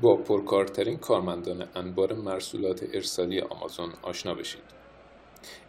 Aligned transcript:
با 0.00 0.16
پرکارترین 0.16 0.96
کارمندان 0.96 1.68
انبار 1.74 2.12
مرسولات 2.12 2.84
ارسالی 2.94 3.40
آمازون 3.40 3.92
آشنا 4.02 4.34
بشید. 4.34 4.62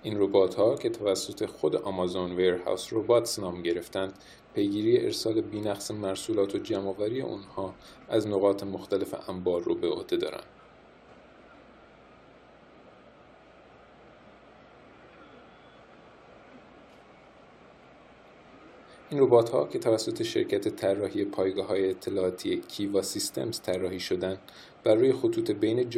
این 0.03 0.19
ربات 0.21 0.55
ها 0.55 0.75
که 0.75 0.89
توسط 0.89 1.45
خود 1.45 1.75
آمازون 1.75 2.31
ویرهاوس 2.31 2.93
رباتس 2.93 3.39
نام 3.39 3.61
گرفتند 3.61 4.13
پیگیری 4.53 5.05
ارسال 5.05 5.41
بینقص 5.41 5.91
مرسولات 5.91 6.55
و 6.55 6.57
جمعآوری 6.57 7.21
اونها 7.21 7.73
از 8.09 8.27
نقاط 8.27 8.63
مختلف 8.63 9.29
انبار 9.29 9.61
رو 9.61 9.75
به 9.75 9.87
عهده 9.87 10.17
دارند. 10.17 10.58
این 19.11 19.29
ها 19.29 19.67
که 19.67 19.79
توسط 19.79 20.23
شرکت 20.23 20.67
طراحی 20.67 21.27
های 21.67 21.89
اطلاعاتی 21.89 22.61
کیوا 22.67 23.01
سیستمز 23.01 23.61
طراحی 23.61 23.99
شدند 23.99 24.37
بر 24.83 24.95
روی 24.95 25.13
خطوط 25.13 25.51
بین 25.51 25.91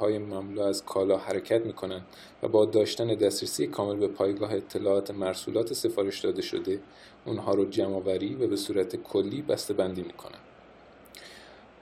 های 0.00 0.18
مملو 0.18 0.62
از 0.62 0.84
کالا 0.84 1.16
حرکت 1.16 1.66
می‌کنند 1.66 2.06
و 2.42 2.48
با 2.48 2.64
داشتن 2.64 3.06
دسترسی 3.06 3.66
کامل 3.66 3.96
به 3.96 4.08
پایگاه 4.08 4.54
اطلاعات 4.54 5.10
مرسولات 5.10 5.72
سفارش 5.72 6.20
داده 6.20 6.42
شده 6.42 6.80
اونها 7.24 7.54
رو 7.54 7.64
جمعآوری 7.64 8.34
و 8.34 8.46
به 8.46 8.56
صورت 8.56 8.96
کلی 8.96 9.42
بسته‌بندی 9.42 10.02
می‌کنند. 10.02 10.42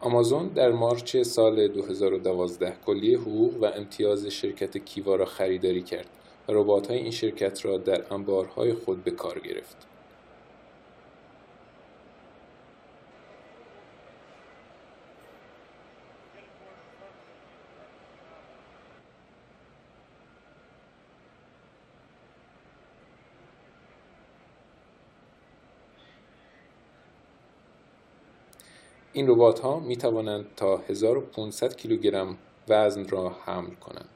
آمازون 0.01 0.49
در 0.49 0.73
مارچ 0.73 1.17
سال 1.17 1.69
2012 1.69 2.77
کلیه 2.87 3.19
حقوق 3.19 3.63
و 3.63 3.65
امتیاز 3.65 4.27
شرکت 4.27 4.79
کیوا 4.79 5.15
را 5.15 5.25
خریداری 5.25 5.83
کرد 5.83 6.09
و 6.49 6.53
های 6.53 6.99
این 6.99 7.11
شرکت 7.11 7.65
را 7.65 7.79
در 7.79 8.15
انبارهای 8.15 8.75
خود 8.75 9.05
به 9.05 9.11
کار 9.11 9.39
گرفت. 9.39 9.92
این 29.15 29.29
ها 29.63 29.81
می 29.81 29.97
توانند 29.97 30.47
تا 30.57 30.77
1500 30.77 31.77
کیلوگرم 31.77 32.39
وزن 32.69 33.09
را 33.09 33.37
حمل 33.45 33.75
کنند. 33.75 34.09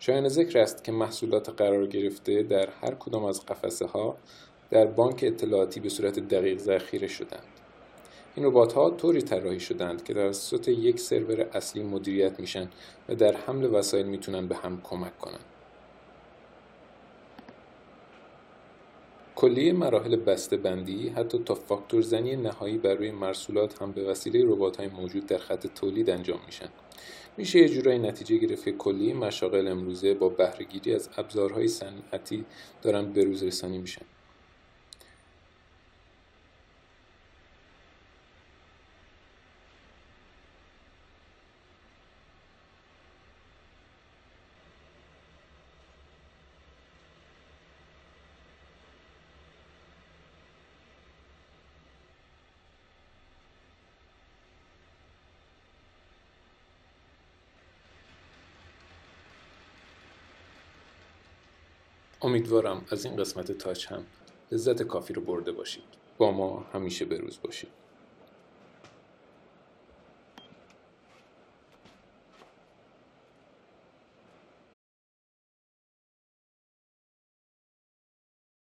شایان 0.00 0.28
ذکر 0.28 0.58
است 0.58 0.84
که 0.84 0.92
محصولات 0.92 1.48
قرار 1.48 1.86
گرفته 1.86 2.42
در 2.42 2.68
هر 2.82 2.94
کدام 2.94 3.24
از 3.24 3.46
قفسه 3.46 3.86
ها 3.86 4.16
در 4.70 4.86
بانک 4.86 5.20
اطلاعاتی 5.26 5.80
به 5.80 5.88
صورت 5.88 6.18
دقیق 6.18 6.58
ذخیره 6.58 7.08
شدند. 7.08 7.44
این 8.34 8.46
ربات 8.46 8.72
ها 8.72 8.90
طوری 8.90 9.22
طراحی 9.22 9.60
شدند 9.60 10.04
که 10.04 10.14
توسط 10.14 10.68
یک 10.68 11.00
سرور 11.00 11.40
اصلی 11.40 11.82
مدیریت 11.82 12.40
میشن 12.40 12.68
و 13.08 13.14
در 13.14 13.36
حمل 13.36 13.74
وسایل 13.74 14.06
می‌تونن 14.06 14.48
به 14.48 14.56
هم 14.56 14.80
کمک 14.84 15.18
کنند. 15.18 15.55
کلیه 19.36 19.72
مراحل 19.72 20.16
بندی 20.56 21.08
حتی 21.08 21.38
تا 21.38 21.54
فاکتور 21.54 22.02
زنی 22.02 22.36
نهایی 22.36 22.78
بر 22.78 22.94
روی 22.94 23.10
مرسولات 23.10 23.82
هم 23.82 23.92
به 23.92 24.04
وسیله 24.04 24.56
های 24.78 24.88
موجود 24.88 25.26
در 25.26 25.38
خط 25.38 25.66
تولید 25.66 26.10
انجام 26.10 26.40
میشن. 26.46 26.68
میشه 27.36 27.58
یه 27.58 27.68
جورایی 27.68 27.98
نتیجه 27.98 28.36
گرفت 28.36 28.64
که 28.64 28.72
کلیه 28.72 29.14
مشاغل 29.14 29.68
امروزه 29.68 30.14
با 30.14 30.28
بهرهگیری 30.28 30.94
از 30.94 31.08
ابزارهای 31.16 31.68
صنعتی 31.68 32.44
دارن 32.82 33.12
به 33.12 33.24
روز 33.24 33.42
رسانی 33.42 33.78
میشن. 33.78 34.04
امیدوارم 62.26 62.84
از 62.90 63.04
این 63.04 63.16
قسمت 63.16 63.52
تاچ 63.52 63.86
هم 63.86 64.06
لذت 64.52 64.82
کافی 64.82 65.14
رو 65.14 65.22
برده 65.22 65.52
باشید. 65.52 65.82
با 66.18 66.32
ما 66.32 66.66
همیشه 66.72 67.04
بروز 67.04 67.38
باشید. 67.42 67.68